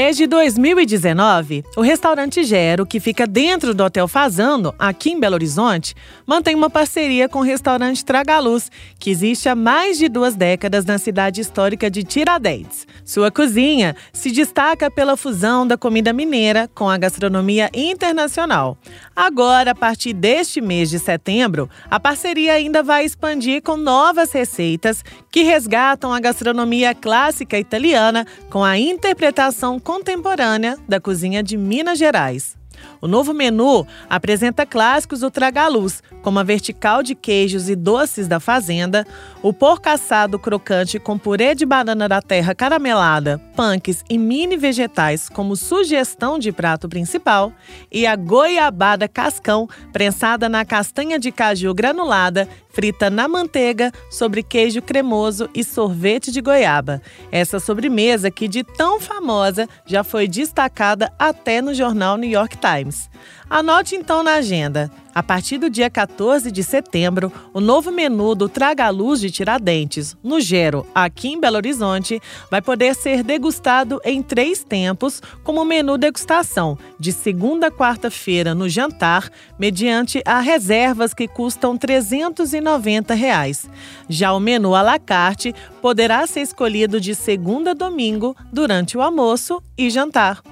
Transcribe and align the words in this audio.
Desde 0.00 0.28
2019, 0.28 1.64
o 1.76 1.80
restaurante 1.80 2.44
Gero, 2.44 2.86
que 2.86 3.00
fica 3.00 3.26
dentro 3.26 3.74
do 3.74 3.82
Hotel 3.82 4.06
Fazano, 4.06 4.72
aqui 4.78 5.10
em 5.10 5.18
Belo 5.18 5.34
Horizonte, 5.34 5.92
mantém 6.24 6.54
uma 6.54 6.70
parceria 6.70 7.28
com 7.28 7.40
o 7.40 7.42
restaurante 7.42 8.04
Tragaluz, 8.04 8.70
que 8.96 9.10
existe 9.10 9.48
há 9.48 9.56
mais 9.56 9.98
de 9.98 10.08
duas 10.08 10.36
décadas 10.36 10.84
na 10.84 10.98
cidade 10.98 11.40
histórica 11.40 11.90
de 11.90 12.04
Tiradentes. 12.04 12.86
Sua 13.04 13.28
cozinha 13.32 13.96
se 14.12 14.30
destaca 14.30 14.88
pela 14.88 15.16
fusão 15.16 15.66
da 15.66 15.76
comida 15.76 16.12
mineira 16.12 16.70
com 16.76 16.88
a 16.88 16.96
gastronomia 16.96 17.68
internacional. 17.74 18.78
Agora, 19.16 19.72
a 19.72 19.74
partir 19.74 20.12
deste 20.12 20.60
mês 20.60 20.90
de 20.90 21.00
setembro, 21.00 21.68
a 21.90 21.98
parceria 21.98 22.52
ainda 22.52 22.84
vai 22.84 23.04
expandir 23.04 23.62
com 23.62 23.76
novas 23.76 24.30
receitas 24.30 25.02
que 25.28 25.42
resgatam 25.42 26.12
a 26.12 26.20
gastronomia 26.20 26.94
clássica 26.94 27.58
italiana 27.58 28.24
com 28.48 28.62
a 28.62 28.78
interpretação 28.78 29.80
contemporânea 29.88 30.76
da 30.86 31.00
cozinha 31.00 31.42
de 31.42 31.56
Minas 31.56 31.98
Gerais. 31.98 32.58
O 33.00 33.08
novo 33.08 33.32
menu 33.32 33.86
apresenta 34.06 34.66
clássicos 34.66 35.20
do 35.20 35.30
Tragaluz, 35.30 36.02
como 36.20 36.38
a 36.38 36.42
vertical 36.42 37.02
de 37.02 37.14
queijos 37.14 37.70
e 37.70 37.74
doces 37.74 38.28
da 38.28 38.38
fazenda, 38.38 39.06
o 39.42 39.50
porco 39.50 39.88
assado 39.88 40.38
crocante 40.38 40.98
com 40.98 41.16
purê 41.16 41.54
de 41.54 41.64
banana 41.64 42.06
da 42.06 42.20
terra 42.20 42.54
caramelada, 42.54 43.40
punks 43.56 44.04
e 44.10 44.18
mini 44.18 44.58
vegetais 44.58 45.26
como 45.26 45.56
sugestão 45.56 46.38
de 46.38 46.52
prato 46.52 46.86
principal, 46.86 47.50
e 47.90 48.06
a 48.06 48.14
goiabada 48.14 49.08
cascão 49.08 49.66
prensada 49.90 50.50
na 50.50 50.66
castanha 50.66 51.18
de 51.18 51.32
caju 51.32 51.72
granulada, 51.72 52.46
frita 52.78 53.10
na 53.10 53.26
manteiga, 53.26 53.90
sobre 54.08 54.40
queijo 54.40 54.80
cremoso 54.80 55.50
e 55.52 55.64
sorvete 55.64 56.30
de 56.30 56.40
goiaba. 56.40 57.02
Essa 57.32 57.58
sobremesa, 57.58 58.30
que 58.30 58.46
de 58.46 58.62
tão 58.62 59.00
famosa, 59.00 59.68
já 59.84 60.04
foi 60.04 60.28
destacada 60.28 61.12
até 61.18 61.60
no 61.60 61.74
jornal 61.74 62.16
New 62.16 62.30
York 62.30 62.56
Times. 62.58 63.10
Anote 63.50 63.96
então 63.96 64.22
na 64.22 64.34
agenda. 64.34 64.90
A 65.14 65.22
partir 65.22 65.56
do 65.56 65.70
dia 65.70 65.88
14 65.88 66.52
de 66.52 66.62
setembro, 66.62 67.32
o 67.52 67.60
novo 67.60 67.90
menu 67.90 68.34
do 68.34 68.46
Traga 68.46 68.88
Luz 68.90 69.20
de 69.20 69.30
Tiradentes, 69.30 70.14
no 70.22 70.38
Gero, 70.38 70.86
aqui 70.94 71.28
em 71.28 71.40
Belo 71.40 71.56
Horizonte, 71.56 72.20
vai 72.50 72.60
poder 72.60 72.94
ser 72.94 73.24
degustado 73.24 74.00
em 74.04 74.22
três 74.22 74.62
tempos, 74.62 75.22
como 75.42 75.64
menu 75.64 75.96
degustação, 75.96 76.78
de 77.00 77.10
segunda 77.10 77.68
a 77.68 77.70
quarta-feira 77.70 78.54
no 78.54 78.68
jantar, 78.68 79.30
mediante 79.58 80.22
a 80.26 80.40
reservas 80.40 81.14
que 81.14 81.26
custam 81.26 81.76
390 81.76 83.14
reais. 83.14 83.68
Já 84.08 84.32
o 84.34 84.38
menu 84.38 84.74
à 84.74 84.82
la 84.82 84.98
carte 84.98 85.54
poderá 85.80 86.26
ser 86.26 86.42
escolhido 86.42 87.00
de 87.00 87.14
segunda 87.14 87.70
a 87.70 87.74
domingo 87.74 88.36
durante 88.52 88.96
o 88.96 89.00
almoço 89.00 89.60
e 89.76 89.88
jantar. 89.90 90.42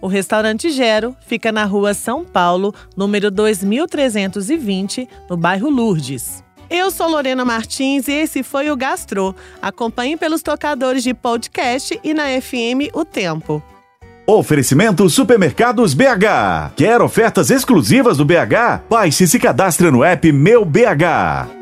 O 0.00 0.06
restaurante 0.06 0.70
Gero 0.70 1.16
fica 1.26 1.52
na 1.52 1.64
rua 1.64 1.94
São 1.94 2.24
Paulo, 2.24 2.74
número 2.96 3.30
2320, 3.30 5.08
no 5.28 5.36
bairro 5.36 5.68
Lourdes. 5.68 6.42
Eu 6.70 6.90
sou 6.90 7.08
Lorena 7.08 7.44
Martins 7.44 8.06
e 8.06 8.12
esse 8.12 8.44
foi 8.44 8.70
o 8.70 8.76
Gastro. 8.76 9.34
Acompanhe 9.60 10.16
pelos 10.16 10.40
tocadores 10.40 11.02
de 11.02 11.12
podcast 11.12 11.98
e 12.04 12.14
na 12.14 12.24
FM 12.40 12.94
O 12.94 13.04
Tempo. 13.04 13.60
Oferecimento 14.24 15.10
Supermercados 15.10 15.94
BH. 15.94 16.74
Quer 16.76 17.02
ofertas 17.02 17.50
exclusivas 17.50 18.16
do 18.16 18.24
BH? 18.24 18.84
Baixe 18.88 19.24
e 19.24 19.28
se 19.28 19.40
cadastre 19.40 19.90
no 19.90 20.04
app 20.04 20.30
Meu 20.30 20.64
BH. 20.64 21.59